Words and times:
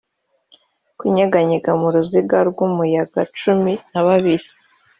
kunyeganyega 0.97 1.71
mu 1.81 1.87
ruziga 1.93 2.37
rw'umuyaga 2.49 3.21
cumi 3.37 3.73
na 3.91 4.01
kabiri, 4.07 4.45